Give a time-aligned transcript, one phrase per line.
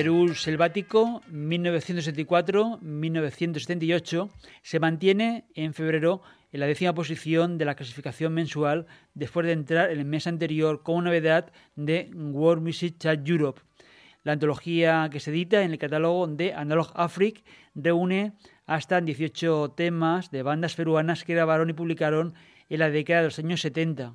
[0.00, 4.30] Perú selvático 1974-1978
[4.62, 6.22] se mantiene en febrero
[6.52, 10.82] en la décima posición de la clasificación mensual después de entrar en el mes anterior
[10.82, 13.60] como novedad de World Music Chart Europe.
[14.24, 17.44] La antología que se edita en el catálogo de Analog Afric
[17.74, 18.32] reúne
[18.64, 22.32] hasta 18 temas de bandas peruanas que grabaron y publicaron
[22.70, 24.14] en la década de los años 70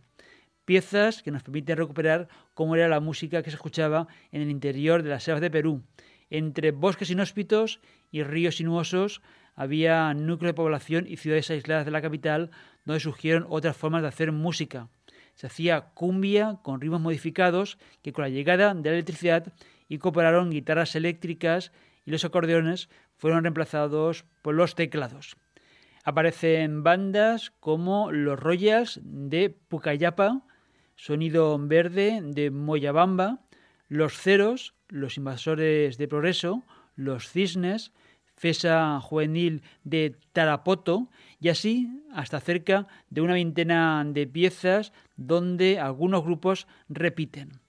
[0.65, 5.03] piezas que nos permiten recuperar cómo era la música que se escuchaba en el interior
[5.03, 5.83] de las selvas de Perú.
[6.29, 7.79] Entre bosques inhóspitos
[8.11, 9.21] y ríos sinuosos
[9.55, 12.51] había núcleos de población y ciudades aisladas de la capital
[12.83, 14.89] donde surgieron otras formas de hacer música.
[15.35, 19.53] Se hacía cumbia con ritmos modificados que con la llegada de la electricidad
[19.87, 21.71] incorporaron guitarras eléctricas
[22.05, 25.37] y los acordeones fueron reemplazados por los teclados.
[26.03, 30.43] Aparecen bandas como los Royals de Pucallapa,
[30.95, 33.39] Sonido Verde de Moyabamba,
[33.87, 36.63] Los Ceros, Los Invasores de Progreso,
[36.95, 37.91] Los Cisnes,
[38.35, 46.23] Fesa Juvenil de Tarapoto y así hasta cerca de una veintena de piezas donde algunos
[46.23, 47.59] grupos repiten.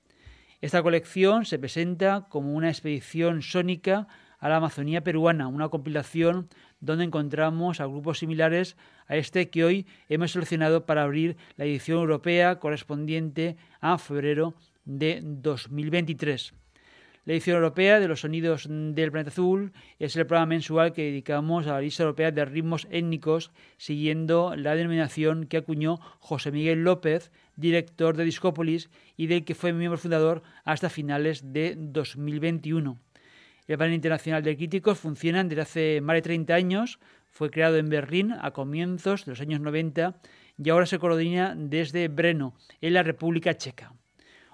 [0.61, 4.09] Esta colección se presenta como una expedición sónica
[4.39, 6.49] a la Amazonía peruana, una compilación
[6.81, 8.77] donde encontramos a grupos similares
[9.09, 15.21] a este que hoy hemos seleccionado para abrir la edición europea correspondiente a febrero de
[15.23, 16.55] 2023.
[17.27, 21.67] La edición europea de los sonidos del planeta azul es el programa mensual que dedicamos
[21.67, 27.33] a la lista europea de ritmos étnicos, siguiendo la denominación que acuñó José Miguel López,
[27.57, 32.97] director de Discópolis y del que fue miembro fundador hasta finales de 2021.
[33.67, 37.01] El panel internacional de críticos funciona desde hace más de 30 años,
[37.37, 40.17] fue creado en Berlín a comienzos de los años 90
[40.57, 43.93] y ahora se coordina desde Breno, en la República Checa.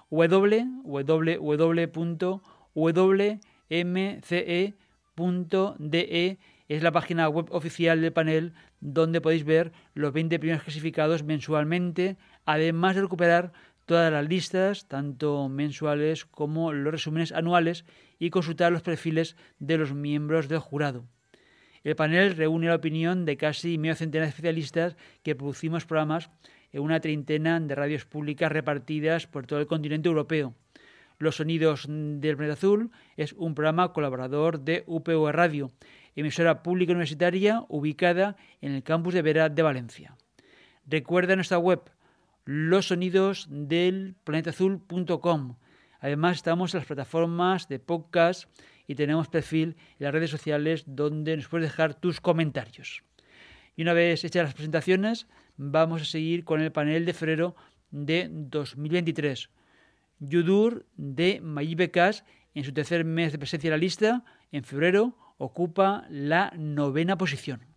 [0.09, 0.67] www.wmce.de
[6.67, 8.51] es la página web oficial del panel
[8.81, 13.53] donde podéis ver los 20 primeros clasificados mensualmente, además de recuperar
[13.85, 17.85] todas las listas, tanto mensuales como los resúmenes anuales,
[18.19, 21.05] y consultar los perfiles de los miembros del jurado.
[21.83, 26.29] El panel reúne la opinión de casi medio centenar de especialistas que producimos programas
[26.71, 30.55] en una treintena de radios públicas repartidas por todo el continente europeo.
[31.19, 35.71] Los Sonidos del Planeta Azul es un programa colaborador de UPV Radio,
[36.15, 40.15] emisora pública universitaria ubicada en el campus de Vera de Valencia.
[40.85, 41.81] Recuerda nuestra web
[42.45, 45.55] los sonidos del planetazul.com.
[46.01, 48.49] Además estamos en las plataformas de podcast
[48.87, 53.03] y tenemos perfil en las redes sociales donde nos puedes dejar tus comentarios.
[53.75, 55.27] Y una vez hechas las presentaciones,
[55.57, 57.55] vamos a seguir con el panel de febrero
[57.91, 59.49] de 2023.
[60.19, 66.05] Yudur de Mayibecas, en su tercer mes de presencia en la lista, en febrero, ocupa
[66.09, 67.72] la novena posición.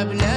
[0.00, 0.29] I've never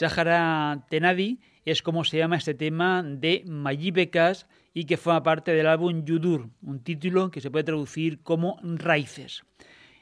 [0.00, 5.52] Sahara Tenadi es como se llama este tema de Mayí Becas y que forma parte
[5.52, 9.42] del álbum Yudur, un título que se puede traducir como Raíces.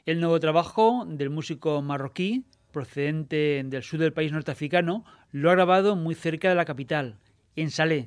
[0.05, 5.03] El nuevo trabajo del músico marroquí, procedente del sur del país norteafricano,
[5.33, 7.17] lo ha grabado muy cerca de la capital,
[7.57, 8.05] en Salé,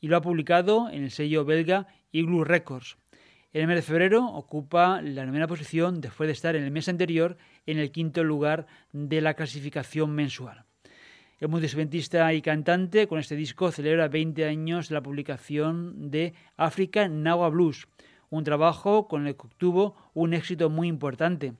[0.00, 2.96] y lo ha publicado en el sello belga Igloo Records.
[3.52, 7.36] El mes de febrero ocupa la novena posición después de estar en el mes anterior
[7.66, 10.63] en el quinto lugar de la clasificación mensual.
[11.44, 17.06] El multiinstrumentista y cantante con este disco celebra 20 años de la publicación de Africa
[17.06, 17.86] Nawa Blues,
[18.30, 21.52] un trabajo con el que obtuvo un éxito muy importante.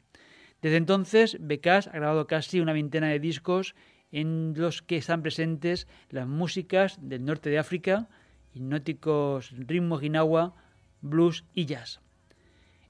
[0.63, 3.75] Desde entonces, Becas ha grabado casi una veintena de discos
[4.11, 8.09] en los que están presentes las músicas del norte de África,
[8.55, 10.55] hipnóticos ritmos guinagua,
[11.03, 12.01] blues y jazz.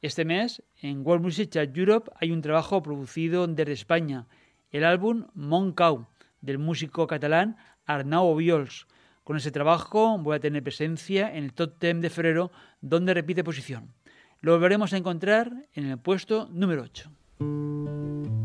[0.01, 4.29] Este mes, en World Music Chat Europe hay un trabajo producido desde España,
[4.71, 6.07] el álbum Moncau,
[6.45, 8.87] del músico catalán Arnau Obiols.
[9.25, 13.43] Con ese trabajo voy a tener presencia en el top 10 de febrero, donde repite
[13.43, 13.95] posición.
[14.41, 18.44] Lo volveremos a encontrar en el puesto número 8.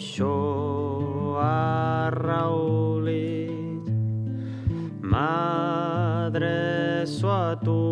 [0.00, 0.32] això
[1.36, 3.84] ha raulit.
[5.10, 7.82] m'adreço a tu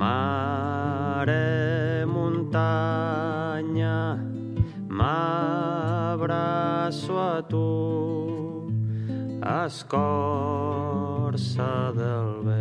[0.00, 3.98] mare muntanya
[4.98, 7.68] m'abraço a tu
[9.64, 12.59] escorça del vent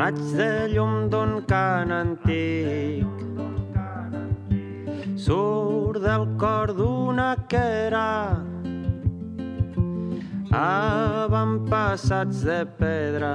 [0.00, 3.04] Raig de llum d'un cant antic.
[5.24, 8.40] Surt del cor d'una quera.
[10.62, 13.34] Avantpassats de pedra.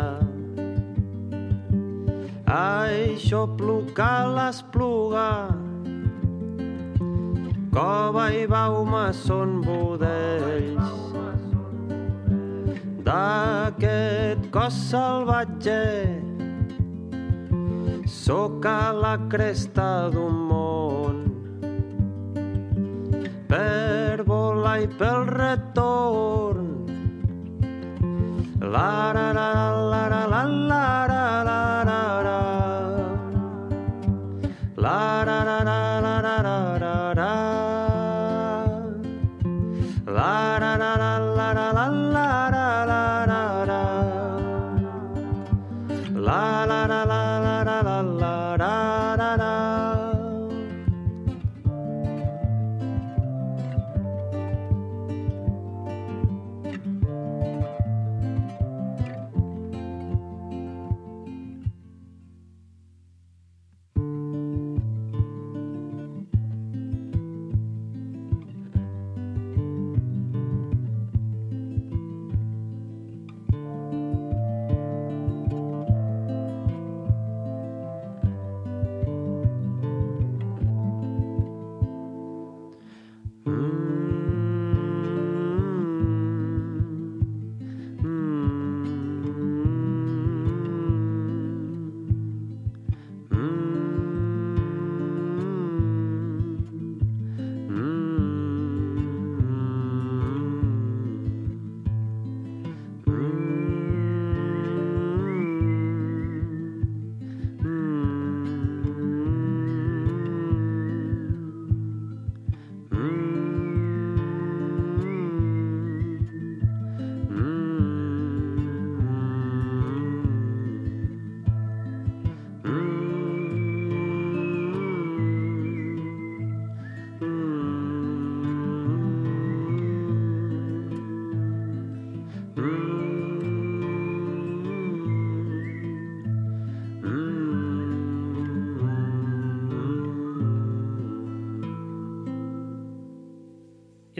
[2.57, 5.29] Això pluca l'espluga.
[7.77, 10.93] Cova i bauma són budells.
[13.05, 16.25] D'aquest cos salvatge
[18.25, 21.17] soc a la cresta d'un món
[23.51, 26.72] per volar i pel retorn.
[28.65, 31.14] La, la, la, la, la, la, la, la.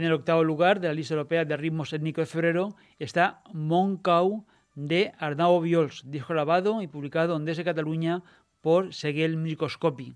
[0.05, 4.45] En el octavo lugar de la lista europea de ritmos étnicos de febrero está Moncau
[4.75, 8.21] de Arnau Viols, disco grabado y publicado en Desde Cataluña
[8.62, 10.13] por Seguel Microscopy.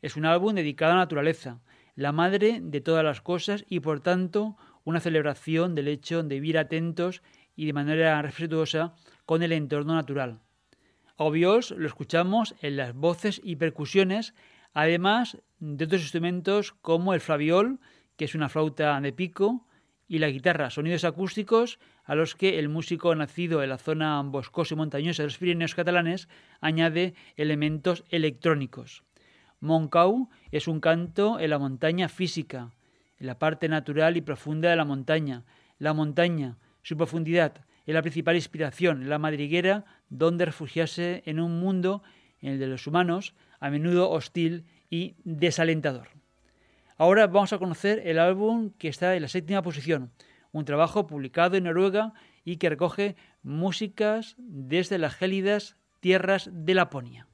[0.00, 1.60] Es un álbum dedicado a la naturaleza,
[1.94, 6.56] la madre de todas las cosas y por tanto una celebración del hecho de vivir
[6.56, 7.20] atentos
[7.54, 8.94] y de manera respetuosa
[9.26, 10.40] con el entorno natural.
[11.18, 14.32] A Obiols lo escuchamos en las voces y percusiones,
[14.72, 17.78] además de otros instrumentos como el flaviol,
[18.18, 19.64] que es una flauta de pico,
[20.08, 24.74] y la guitarra, sonidos acústicos a los que el músico nacido en la zona boscosa
[24.74, 26.28] y montañosa de los Pirineos catalanes
[26.60, 29.04] añade elementos electrónicos.
[29.60, 32.72] Moncau es un canto en la montaña física,
[33.18, 35.44] en la parte natural y profunda de la montaña.
[35.78, 42.02] La montaña, su profundidad, es la principal inspiración, la madriguera donde refugiarse en un mundo,
[42.40, 46.17] en el de los humanos, a menudo hostil y desalentador.
[47.00, 50.10] Ahora vamos a conocer el álbum que está en la séptima posición,
[50.50, 52.12] un trabajo publicado en Noruega
[52.44, 57.28] y que recoge músicas desde las gélidas tierras de Laponia.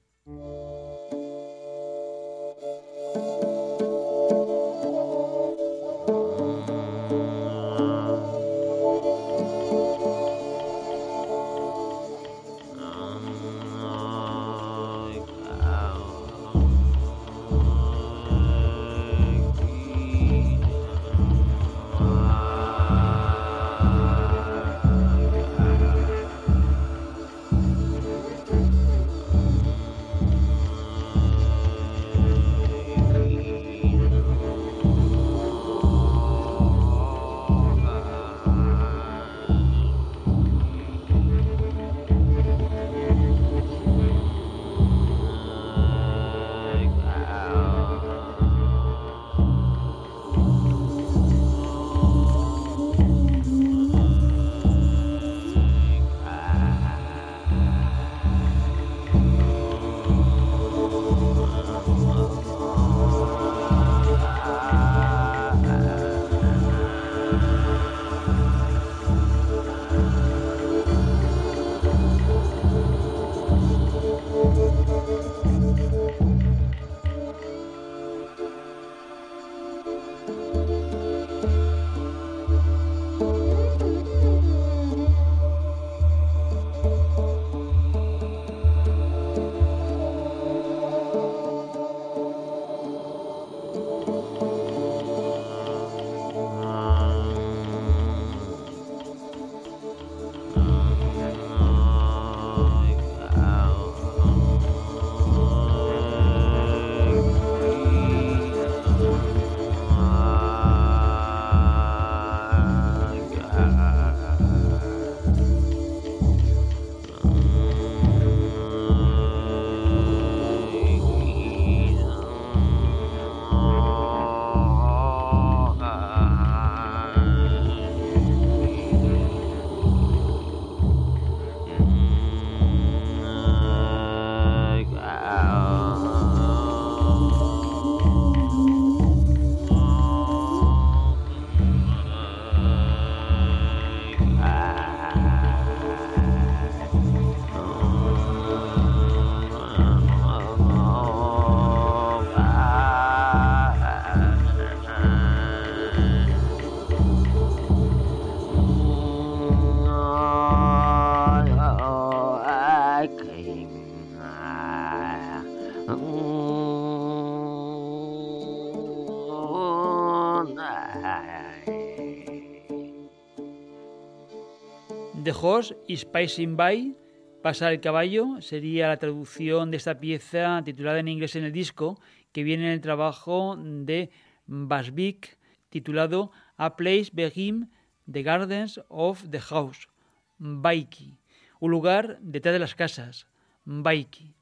[175.47, 176.97] Horse is Passing By,
[177.43, 182.01] Pasa el caballo, sería la traducción de esta pieza titulada en inglés en el disco,
[182.33, 184.09] que viene en el trabajo de
[184.47, 185.37] Basvik,
[185.69, 187.71] titulado A Place Begin
[188.11, 189.91] the Gardens of the House,
[190.39, 191.19] Baiki,
[191.61, 193.27] un lugar detrás de las casas,
[193.67, 194.33] Baiki.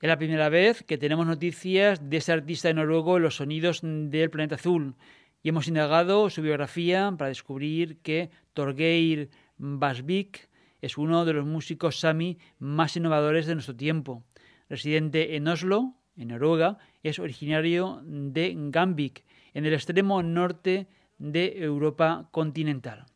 [0.00, 3.80] Es la primera vez que tenemos noticias de este artista de noruego en los sonidos
[3.82, 4.94] del planeta azul
[5.42, 10.51] y hemos indagado su biografía para descubrir que Torgeir Basvik
[10.82, 14.24] es uno de los músicos sami más innovadores de nuestro tiempo.
[14.68, 22.28] Residente en Oslo, en Noruega, es originario de Gambik, en el extremo norte de Europa
[22.32, 23.06] continental.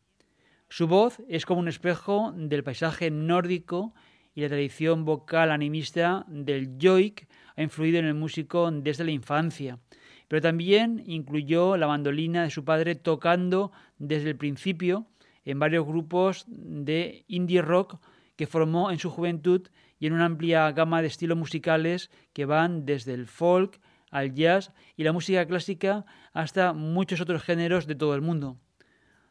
[0.69, 3.93] Su voz es como un espejo del paisaje nórdico
[4.33, 9.79] y la tradición vocal animista del joik ha influido en el músico desde la infancia,
[10.27, 15.07] pero también incluyó la mandolina de su padre tocando desde el principio
[15.51, 17.99] en varios grupos de indie rock
[18.35, 19.67] que formó en su juventud
[19.99, 23.79] y en una amplia gama de estilos musicales que van desde el folk
[24.11, 28.57] al jazz y la música clásica hasta muchos otros géneros de todo el mundo.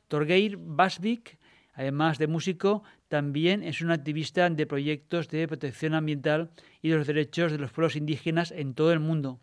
[0.08, 1.38] Torgeir Basvik
[1.76, 6.50] Además de músico, también es un activista de proyectos de protección ambiental
[6.80, 9.40] y de los derechos de los pueblos indígenas en todo el mundo.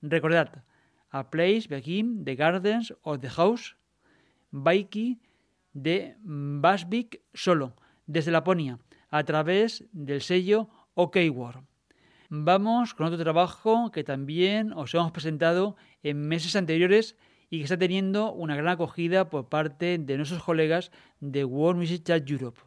[0.00, 0.64] Recordad,
[1.10, 3.76] A Place Begin the Gardens of the House,
[4.50, 5.20] Baiki
[5.72, 8.78] de Basvik solo, desde Laponia,
[9.10, 11.64] a través del sello OK World.
[12.28, 17.16] Vamos con otro trabajo que también os hemos presentado en meses anteriores
[17.50, 22.04] y que está teniendo una gran acogida por parte de nuestros colegas de World Music
[22.04, 22.60] Chat Europe.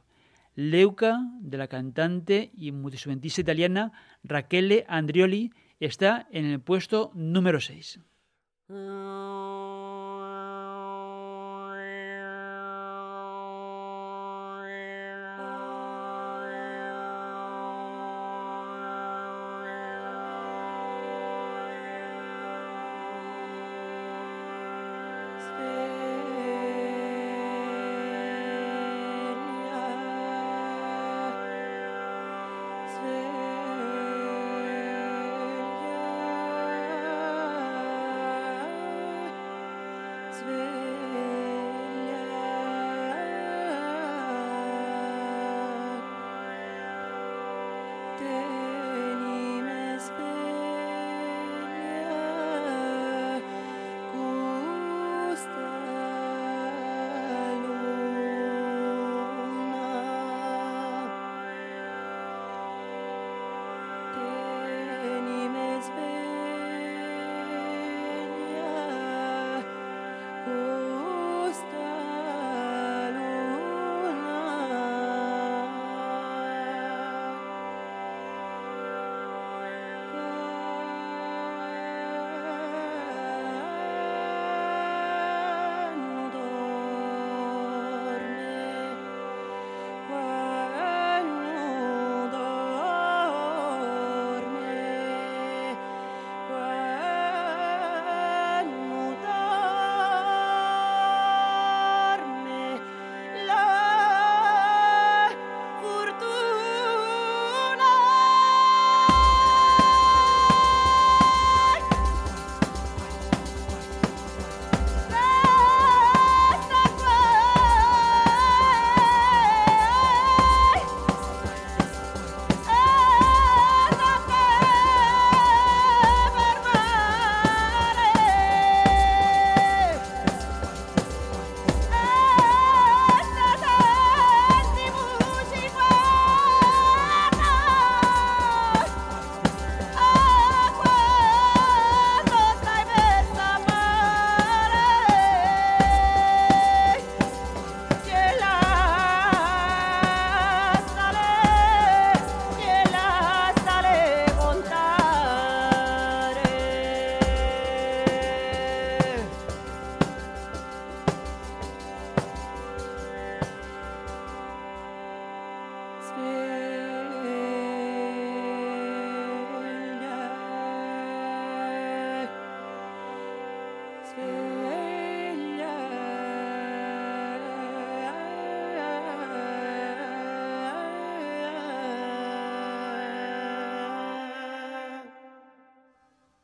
[0.55, 7.99] Leuca, de la cantante y multiinstrumentista italiana Rachele Andrioli, está en el puesto número 6.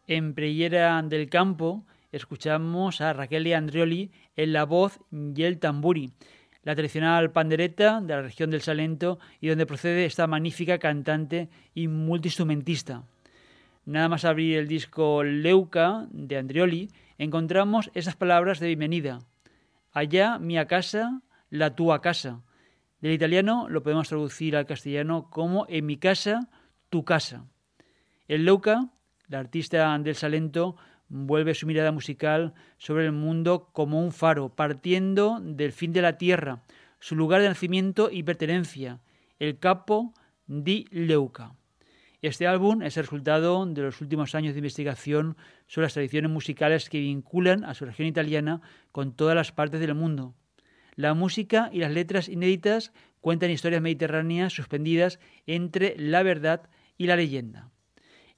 [0.10, 6.14] En Preyera del Campo escuchamos a Raquel Andrioli en la voz y el tamburi.
[6.64, 11.88] la tradicional pandereta de la región del Salento y donde procede esta magnífica cantante y
[11.88, 13.04] multiinstrumentista.
[13.86, 19.20] Nada más abrir el disco Leuca de Andrioli, encontramos esas palabras de bienvenida.
[19.92, 22.42] Allá mi casa, la tua casa.
[23.00, 26.50] Del italiano lo podemos traducir al castellano como en mi casa,
[26.90, 27.46] tu casa.
[28.28, 28.90] El Leuca,
[29.30, 30.76] la artista del Salento,
[31.08, 36.18] vuelve su mirada musical sobre el mundo como un faro, partiendo del fin de la
[36.18, 36.64] tierra,
[37.00, 39.00] su lugar de nacimiento y pertenencia,
[39.40, 40.14] el capo
[40.48, 41.56] di Leuca.
[42.22, 45.38] Este álbum es el resultado de los últimos años de investigación
[45.68, 48.62] sobre las tradiciones musicales que vinculan a su región italiana
[48.92, 50.36] con todas las partes del mundo.
[50.96, 57.16] La música y las letras inéditas cuentan historias mediterráneas suspendidas entre la verdad y la
[57.16, 57.70] leyenda.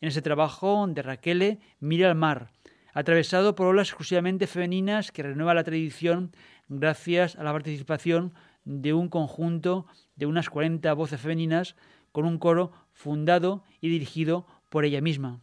[0.02, 2.52] En ese trabajo de Raquel mira al mar,
[2.94, 6.32] atravesado por olas exclusivamente femeninas que renueva la tradición
[6.68, 8.34] gracias a la participación
[8.66, 9.86] de un conjunto
[10.16, 11.76] de unas 40 voces femeninas
[12.12, 15.40] con un coro fundado y dirigido por ella misma.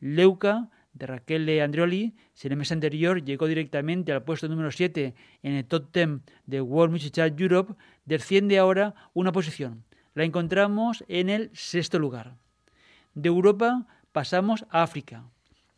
[0.00, 5.14] Leuca, de Raquel Andrioli, si en el mes anterior llegó directamente al puesto número 7
[5.42, 7.74] en el top 10 de World Music Chart Europe,
[8.06, 9.84] desciende ahora una posición.
[10.14, 12.38] La encontramos en el sexto lugar.
[13.16, 15.24] De Europa pasamos a África.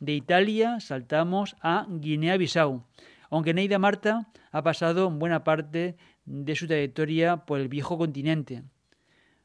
[0.00, 2.82] De Italia saltamos a Guinea-Bissau,
[3.30, 8.64] aunque Neida Marta ha pasado buena parte de su trayectoria por el viejo continente.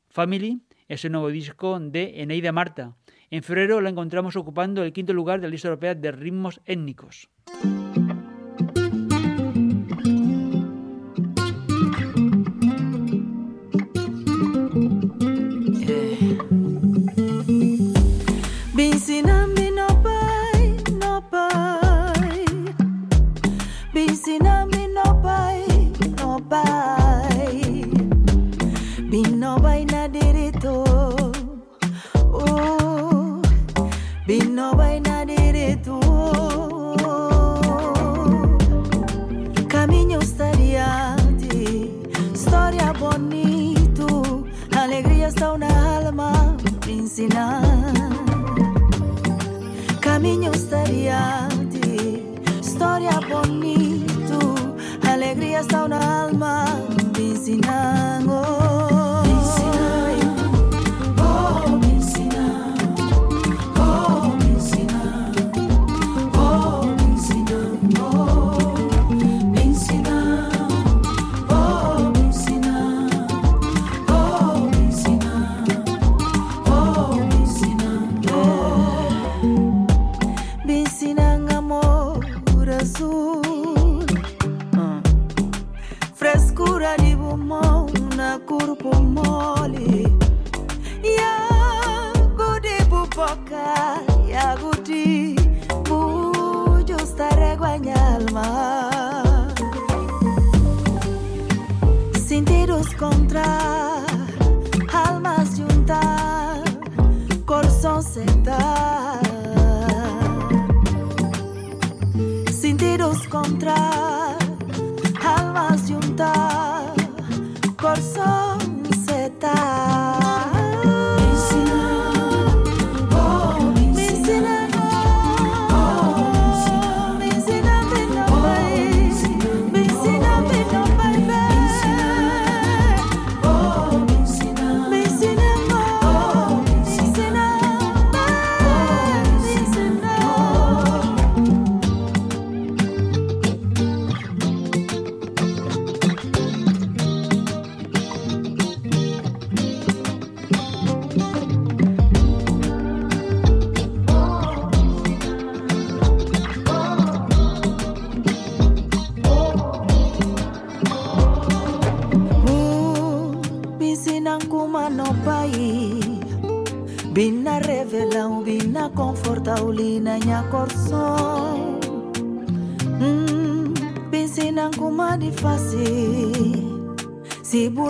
[0.09, 2.95] Family es el nuevo disco de Eneida Marta.
[3.29, 7.29] En febrero la encontramos ocupando el quinto lugar de la lista europea de ritmos étnicos.
[18.83, 22.35] Binsi nambi no buy, no buy.
[23.93, 25.63] Binsi nambi no buy.
[29.09, 29.55] Bin no
[29.87, 30.83] na dirito.
[32.33, 33.41] Oh,
[34.27, 36.01] bin no buy na dirito.
[39.69, 41.89] Caminho stariati,
[42.35, 44.43] storia bonito,
[44.75, 47.72] alegria sta una alma, Binsi nambi.
[50.23, 52.23] minha austeridade.
[52.61, 54.39] História bonito,
[55.05, 56.63] alegria está na alma,
[57.13, 58.22] vizinhança.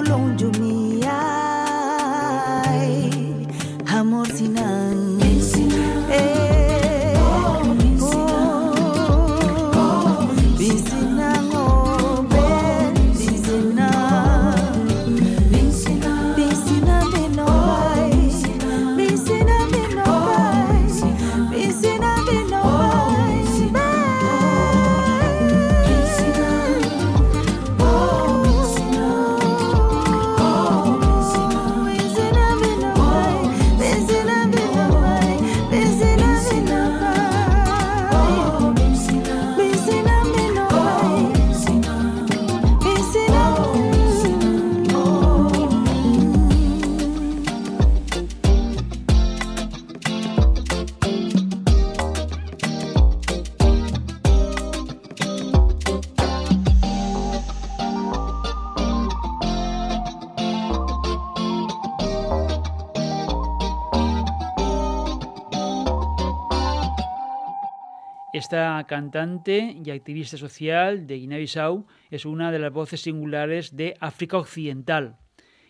[0.02, 0.83] longe de mim.
[68.34, 74.40] Esta cantante y activista social de Guinea-Bissau es una de las voces singulares de África
[74.40, 75.18] Occidental.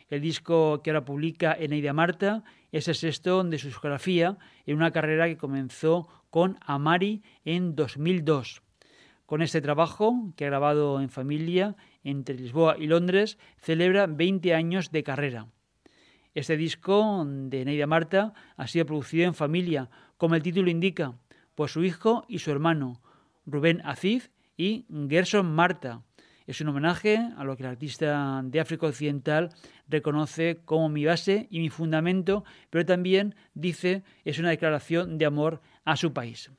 [0.07, 4.91] El disco que ahora publica Eneida Marta es el sexto de su discografía en una
[4.91, 8.61] carrera que comenzó con Amari en 2002.
[9.25, 14.89] Con este trabajo, que ha grabado en familia entre Lisboa y Londres, celebra 20 años
[14.89, 15.47] de carrera.
[16.33, 21.15] Este disco de Neida Marta ha sido producido en familia, como el título indica,
[21.55, 23.01] por su hijo y su hermano,
[23.45, 26.01] Rubén Aziz y Gerson Marta.
[26.45, 29.49] Es un homenaje a lo que el artista de África Occidental
[29.87, 35.61] reconoce como mi base y mi fundamento, pero también dice es una declaración de amor
[35.85, 36.51] a su país.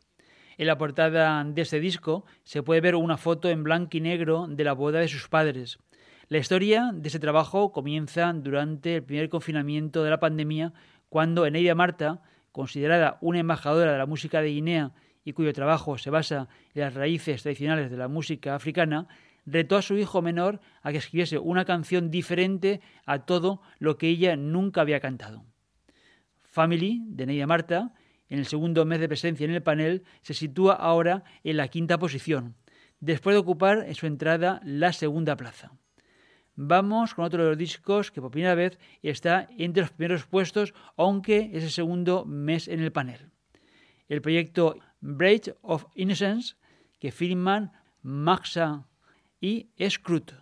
[0.56, 4.46] En la portada de este disco se puede ver una foto en blanco y negro
[4.48, 5.78] de la boda de sus padres.
[6.28, 10.72] La historia de ese trabajo comienza durante el primer confinamiento de la pandemia,
[11.10, 12.22] cuando Eneida Marta,
[12.54, 14.92] considerada una embajadora de la música de Guinea
[15.24, 19.08] y cuyo trabajo se basa en las raíces tradicionales de la música africana,
[19.44, 24.08] retó a su hijo menor a que escribiese una canción diferente a todo lo que
[24.08, 25.44] ella nunca había cantado.
[26.44, 27.92] Family, de Neida Marta,
[28.28, 31.98] en el segundo mes de presencia en el panel, se sitúa ahora en la quinta
[31.98, 32.54] posición,
[33.00, 35.72] después de ocupar en su entrada la segunda plaza.
[36.55, 40.73] Vamos con otro de los discos que por primera vez está entre los primeros puestos,
[40.97, 43.29] aunque es el segundo mes en el panel.
[44.09, 46.55] El proyecto Braid of Innocence,
[46.99, 48.87] que firman Maxa
[49.39, 50.33] y Scrut.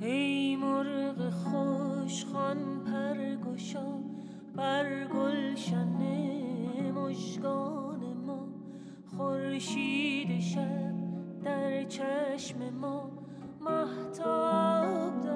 [0.00, 3.98] ای مرغ خوشخوان پرگشا
[4.56, 5.98] بر گلشن
[6.92, 8.48] مژگان ما
[9.06, 10.94] خورشید شب
[11.44, 13.21] در چشم ما
[13.63, 15.33] mahtabdır.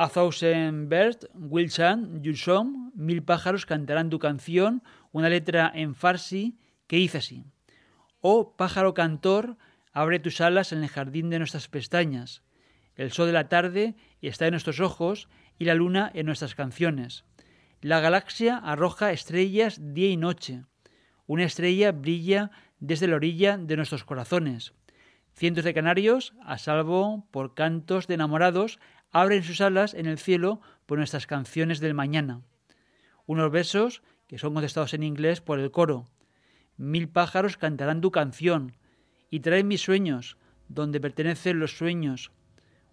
[0.00, 6.98] A Thousand Birds Will Song, Mil pájaros cantarán tu canción, una letra en farsi que
[6.98, 7.44] dice así.
[8.20, 9.56] Oh pájaro cantor,
[9.92, 12.44] abre tus alas en el jardín de nuestras pestañas.
[12.94, 15.28] El sol de la tarde está en nuestros ojos
[15.58, 17.24] y la luna en nuestras canciones.
[17.80, 20.62] La galaxia arroja estrellas día y noche.
[21.26, 24.74] Una estrella brilla desde la orilla de nuestros corazones.
[25.38, 28.80] Cientos de canarios, a salvo por cantos de enamorados,
[29.10, 32.42] abren sus alas en el cielo por nuestras canciones del mañana.
[33.26, 36.06] Unos versos que son contestados en inglés por el coro.
[36.76, 38.76] Mil pájaros cantarán tu canción
[39.30, 40.36] y traen mis sueños,
[40.68, 42.30] donde pertenecen los sueños.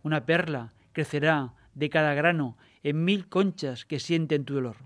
[0.01, 4.77] Una perla crecerá de cada grano en mil conchas que sienten tu dolor.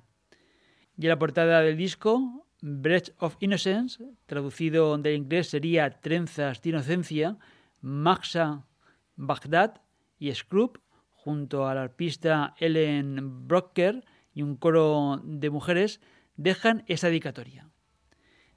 [0.97, 6.69] Y en la portada del disco, Breath of Innocence, traducido del inglés sería Trenzas de
[6.69, 7.37] Inocencia,
[7.81, 8.65] Maxa
[9.15, 9.81] Baghdad
[10.17, 10.79] y Scrub,
[11.23, 15.99] junto a la arpista Ellen Brocker y un coro de mujeres,
[16.37, 17.69] dejan esta dedicatoria.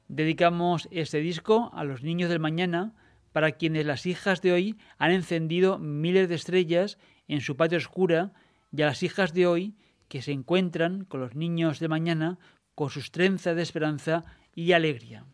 [0.06, 2.94] Dedicamos este disco a los niños del mañana,
[3.32, 8.32] para quienes las hijas de hoy han encendido miles de estrellas en su patio oscura,
[8.70, 9.74] y a las hijas de hoy
[10.08, 12.38] que se encuentran con los niños de mañana
[12.74, 15.26] con sus trenzas de esperanza y alegría.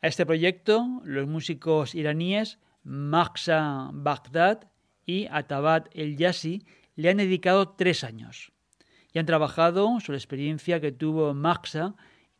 [0.00, 4.71] A este proyecto, los músicos iraníes Maxa Baghdad
[5.06, 6.64] y Atabat El Yassi
[6.96, 8.52] le han dedicado tres años
[9.12, 11.94] y han trabajado sobre la experiencia que tuvo Maxa,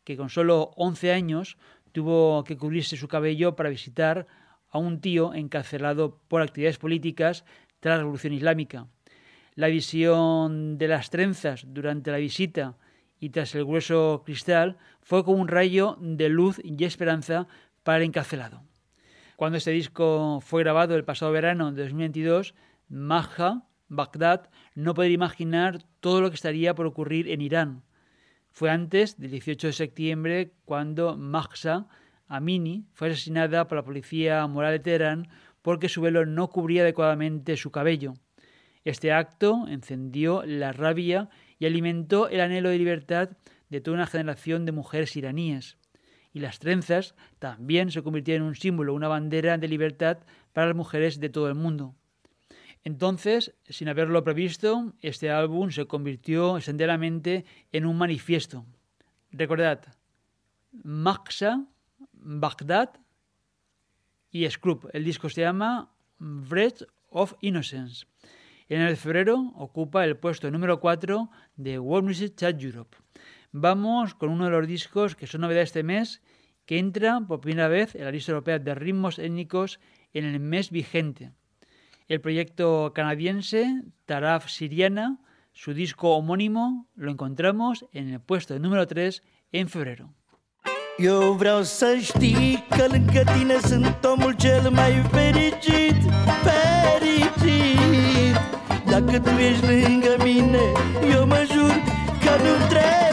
[0.04, 1.58] que con solo 11 años
[1.92, 4.26] tuvo que cubrirse su cabello para visitar
[4.70, 7.44] a un tío encarcelado por actividades políticas
[7.80, 8.86] tras la Revolución Islámica.
[9.54, 12.78] La visión de las trenzas durante la visita
[13.20, 17.46] y tras el grueso cristal fue como un rayo de luz y esperanza
[17.82, 18.62] para el encarcelado.
[19.36, 22.54] Cuando este disco fue grabado el pasado verano de 2022,
[22.88, 27.82] Maja, Bagdad, no podía imaginar todo lo que estaría por ocurrir en Irán.
[28.50, 31.86] Fue antes del 18 de septiembre cuando Mahsa
[32.28, 35.28] Amini fue asesinada por la policía moral de Teherán
[35.62, 38.14] porque su velo no cubría adecuadamente su cabello.
[38.84, 41.28] Este acto encendió la rabia
[41.58, 43.30] y alimentó el anhelo de libertad
[43.70, 45.78] de toda una generación de mujeres iraníes.
[46.32, 50.18] Y las trenzas también se convirtieron en un símbolo, una bandera de libertad
[50.52, 51.94] para las mujeres de todo el mundo.
[52.84, 58.64] Entonces, sin haberlo previsto, este álbum se convirtió enteramente en un manifiesto.
[59.30, 59.80] Recordad,
[60.72, 61.64] Maxa,
[62.12, 62.90] Bagdad
[64.30, 64.90] y Scrub.
[64.92, 68.06] El disco se llama Breath of Innocence.
[68.68, 72.96] En el febrero ocupa el puesto número 4 de World Music Chat Europe.
[73.52, 76.22] Vamos con uno de los discos que son novedad este mes,
[76.64, 79.78] que entra por primera vez en la lista europea de ritmos étnicos
[80.14, 81.32] en el mes vigente.
[82.08, 85.18] El proyecto canadiense Taraf Siriana,
[85.52, 89.22] su disco homónimo, lo encontramos en el puesto número 3
[89.52, 90.14] en febrero.
[90.98, 95.96] Eu vreau să știi că lângă tine sunt omul cel mai fericit,
[96.46, 98.36] fericit
[98.86, 100.64] Dacă tu ești lângă mine,
[101.14, 101.72] eu mă jur
[102.24, 103.11] că nu trebuie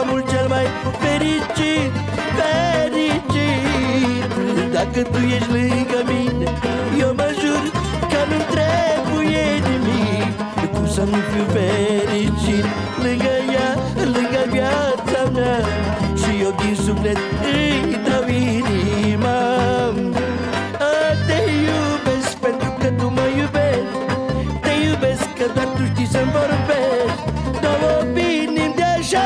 [0.00, 0.66] omul cel mai
[1.02, 1.92] fericit,
[2.38, 4.30] fericit.
[4.72, 6.48] Dacă tu ești lângă mine,
[6.98, 7.62] eu mă jur
[8.12, 10.32] că nu trebuie nimic.
[10.74, 12.64] Cum să nu fiu fericit
[13.02, 13.70] lângă ea,
[14.14, 15.58] lângă viața mea?
[16.20, 17.18] Și eu din suflet
[17.52, 19.38] îi dau inima
[21.26, 23.96] Te iubesc pentru că tu mă iubești.
[24.60, 27.22] Te iubesc că doar tu știi să-mi vorbești.
[27.62, 29.24] Două opinii de așa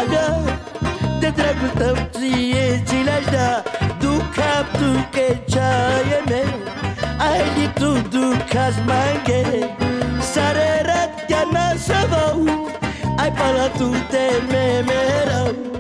[13.25, 15.74] I follow to the memory.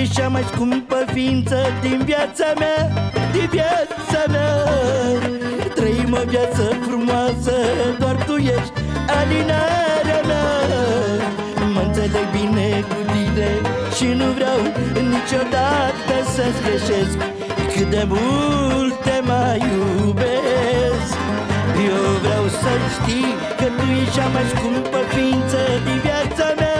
[0.00, 2.78] Ești cea mai scumpă ființă din viața mea,
[3.32, 4.52] din viața mea.
[5.74, 7.54] Trăim o viață frumoasă,
[7.98, 8.72] doar tu ești
[9.18, 10.48] alinarea mea.
[11.74, 13.50] Mă înțeleg bine cu tine tine
[13.96, 14.60] Și nu vreau
[15.14, 17.18] niciodată să-ți greșesc.
[17.74, 21.14] Cât de mult te mai iubesc.
[21.92, 26.78] Eu vreau să știi că tu ești cea mai scumpă ființă din viața mea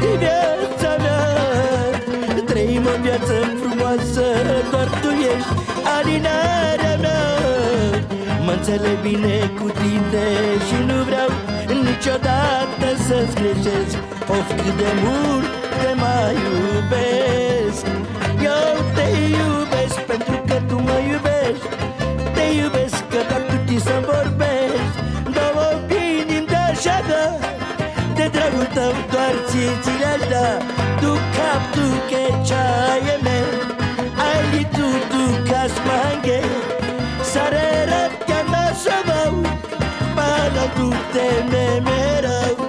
[0.00, 0.51] Din viața mea Trăim o
[3.22, 4.24] viață frumoasă
[4.70, 5.52] Doar tu ești
[5.96, 7.24] alinarea mea.
[8.44, 10.26] Mă înțeleg bine cu tine
[10.66, 11.30] și nu vreau
[11.88, 13.96] niciodată să-ți greșesc.
[14.34, 15.50] Of, cât de mult
[15.80, 17.84] te mai iubesc.
[18.54, 19.06] Eu te
[19.38, 21.66] iubesc pentru că tu mă iubești.
[22.34, 24.96] Te iubesc că doar tu știi să vorbești.
[25.36, 27.24] Două opinii de așa da
[28.16, 30.81] De dragul tău doar ție ți le-aș da
[31.74, 33.38] tuke chaye me
[34.28, 36.38] ali tu tutu kasmange
[37.32, 39.36] sarere kana sabau
[40.16, 42.61] pala tu te me merau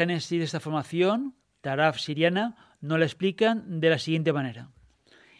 [0.00, 4.70] génesis de esta formación, Taraf siriana, nos la explican de la siguiente manera.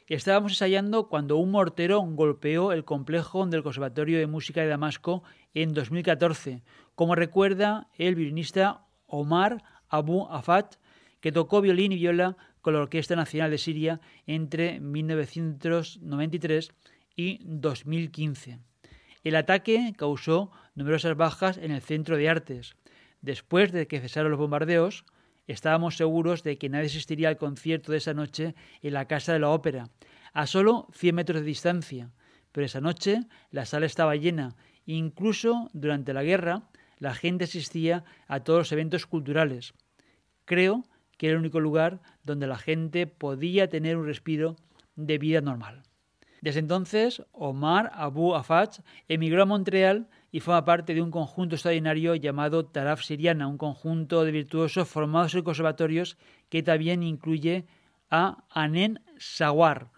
[0.07, 5.23] Estábamos ensayando cuando un mortero golpeó el complejo del Conservatorio de Música de Damasco
[5.55, 6.63] en 2014,
[6.95, 10.75] como recuerda el violinista Omar Abu Afat,
[11.21, 16.71] que tocó violín y viola con la Orquesta Nacional de Siria entre 1993
[17.17, 18.59] y 2015.
[19.25, 22.77] El ataque causó numerosas bajas en el Centro de Artes.
[23.23, 25.05] Después de que cesaron los bombardeos,
[25.47, 29.41] estábamos seguros de que nadie asistiría al concierto de esa noche en la Casa de
[29.41, 29.91] la Ópera,
[30.33, 32.11] a solo 100 metros de distancia.
[32.53, 34.57] Pero esa noche la sala estaba llena.
[34.87, 36.69] Incluso durante la guerra,
[36.99, 39.75] la gente asistía a todos los eventos culturales.
[40.45, 40.85] Creo
[41.17, 44.57] que era el único lugar donde la gente podía tener un respiro
[44.97, 45.83] de vida normal.
[46.41, 52.15] Desde entonces, Omar Abu Afaj emigró a Montreal y forma parte de un conjunto extraordinario
[52.15, 56.17] llamado Taraf Siriana, un conjunto de virtuosos formados en conservatorios
[56.49, 57.67] que también incluye
[58.11, 59.91] a Anen Sawar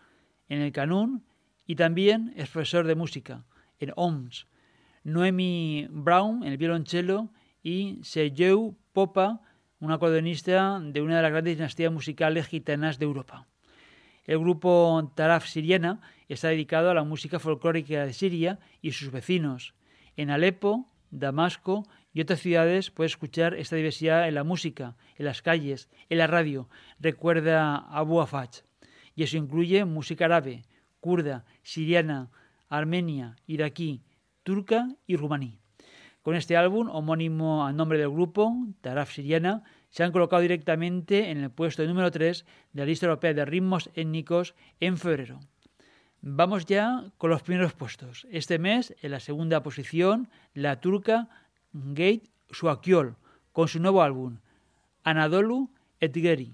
[0.48, 1.24] en el canún
[1.66, 3.44] y también es profesor de música
[3.78, 4.46] en OMS,
[5.04, 7.30] Noemi Brown en el violonchelo
[7.62, 9.40] y Sergio Popa,
[9.80, 13.48] un acordeonista de una de las grandes dinastías musicales gitanas de Europa.
[14.24, 19.74] El grupo Taraf Siriana está dedicado a la música folclórica de Siria y sus vecinos.
[20.16, 25.42] En Alepo, Damasco y otras ciudades puede escuchar esta diversidad en la música, en las
[25.42, 28.62] calles, en la radio, recuerda Abu Afaj.
[29.14, 30.64] Y eso incluye música árabe,
[31.00, 32.30] kurda, siriana,
[32.68, 34.02] armenia, iraquí,
[34.42, 35.58] turca y rumaní.
[36.22, 41.38] Con este álbum, homónimo al nombre del grupo, Taraf Siriana, se han colocado directamente en
[41.38, 45.40] el puesto número 3 de la lista europea de ritmos étnicos en febrero.
[46.24, 48.28] Vamos ya con los primeros puestos.
[48.30, 51.28] Este mes, en la segunda posición, la turca
[51.72, 53.16] Gate Suakyol,
[53.50, 54.38] con su nuevo álbum,
[55.02, 55.68] Anadolu
[55.98, 56.52] Etgeri.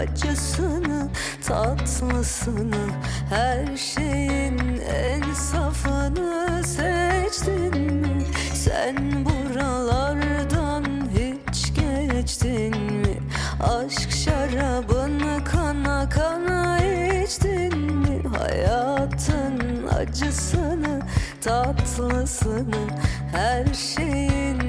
[0.00, 1.08] Acısını,
[1.46, 2.86] tatlısını
[3.30, 8.24] Her şeyin en safını seçtin mi?
[8.54, 13.18] Sen buralardan hiç geçtin mi?
[13.62, 18.22] Aşk şarabını kana kana içtin mi?
[18.38, 21.00] Hayatın acısını,
[21.40, 22.86] tatlısını
[23.32, 24.59] Her şeyin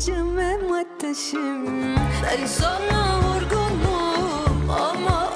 [0.00, 5.32] ilacım hem ateşim Ben sana vurgunum ama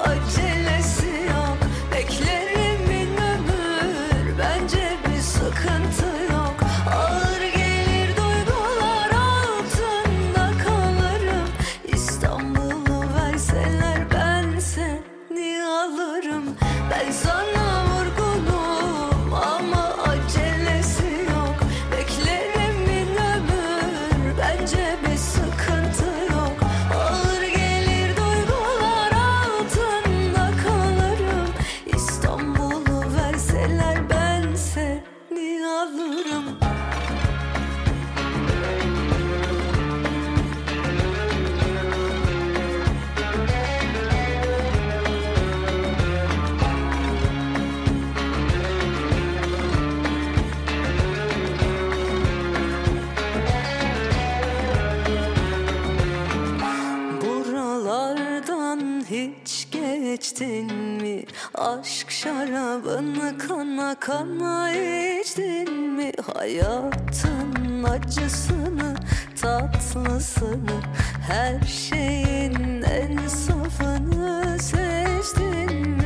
[63.93, 66.11] kana içtin mi?
[66.33, 68.95] Hayatın acısını,
[69.41, 70.81] tatlısını
[71.27, 76.04] Her şeyin en safını seçtin mi?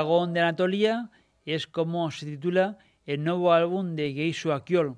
[0.00, 1.10] Dragón de Anatolia
[1.44, 4.96] es como se titula el nuevo álbum de Geishu Akyol.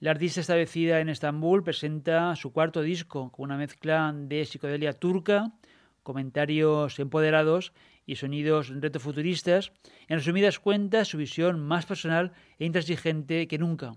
[0.00, 5.54] La artista establecida en Estambul presenta su cuarto disco con una mezcla de psicodelia turca,
[6.02, 7.72] comentarios empoderados
[8.04, 9.72] y sonidos retrofuturistas.
[10.08, 13.94] En resumidas cuentas, su visión más personal e intransigente que nunca.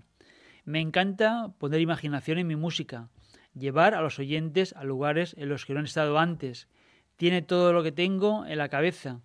[0.64, 3.10] Me encanta poner imaginación en mi música,
[3.52, 6.68] llevar a los oyentes a lugares en los que no han estado antes.
[7.16, 9.20] Tiene todo lo que tengo en la cabeza,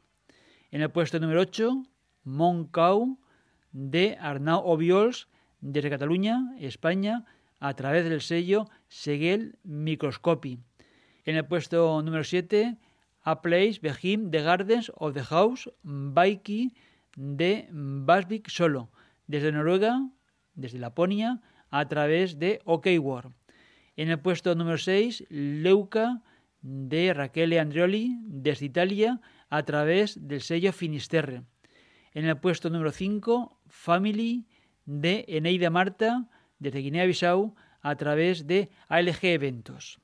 [0.72, 1.84] En el puesto número 8,
[2.24, 3.20] Moncau
[3.72, 5.28] de Arnau Obiols,
[5.60, 7.26] desde Cataluña, España,
[7.60, 10.60] a través del sello Seguel Microscopy.
[11.26, 12.78] En el puesto número 7,
[13.24, 16.74] A Place Behim The Gardens of the House Baiki
[17.16, 18.92] de Basvik Solo,
[19.26, 20.08] desde Noruega,
[20.54, 22.88] desde Laponia, a través de OK.
[23.98, 26.22] En el puesto número 6, Leuca
[26.62, 29.20] de Raquel Andreoli, desde Italia,
[29.50, 31.42] a través del sello Finisterre.
[32.14, 34.46] En el puesto número 5, Family
[34.86, 36.30] de Eneida Marta,
[36.60, 40.00] desde Guinea-Bissau, a través de ALG Eventos.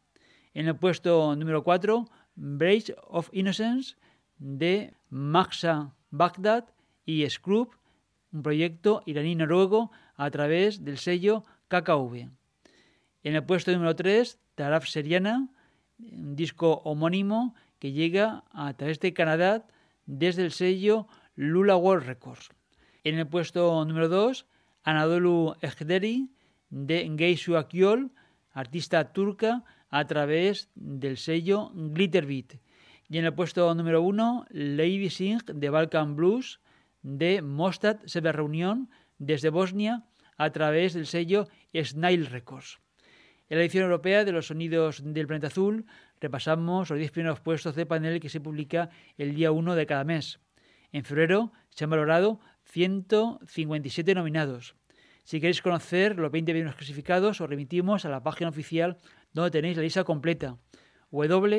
[0.56, 3.96] En el puesto número 4, Bridge of Innocence
[4.40, 6.66] de Maxa Baghdad
[7.06, 7.76] y Scrub,
[8.32, 12.32] un proyecto iraní-noruego a través del sello KKV.
[13.24, 15.48] En el puesto número 3, Taraf Seriana,
[15.98, 19.66] disco homónimo que llega a través de Canadá
[20.06, 22.50] desde el sello Lula World Records.
[23.06, 24.46] En el puesto número 2,
[24.84, 26.32] Anadolu Ejderi
[26.70, 28.12] de Geysu Akyol,
[28.52, 32.56] artista turca, a través del sello Glitterbeat.
[33.08, 36.60] Y en el puesto número 1, Lady Singh de Balkan Blues
[37.04, 40.04] de Mostad Sever Reunión desde Bosnia
[40.36, 42.83] a través del sello Snail Records.
[43.50, 45.86] En la edición europea de los sonidos del planeta azul
[46.22, 50.04] repasamos los 10 primeros puestos de panel que se publica el día 1 de cada
[50.04, 50.40] mes.
[50.92, 54.76] En febrero se han valorado 157 nominados.
[55.24, 58.98] Si queréis conocer los 20 primeros clasificados, os remitimos a la página oficial
[59.34, 60.58] donde tenéis la lista completa
[61.12, 61.58] www.wmce.de.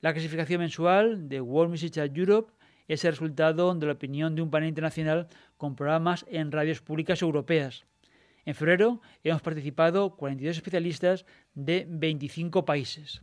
[0.00, 2.52] La clasificación mensual de World Music Europe
[2.88, 7.22] es el resultado de la opinión de un panel internacional con programas en radios públicas
[7.22, 7.84] europeas.
[8.44, 13.22] En febrero hemos participado 42 especialistas de 25 países.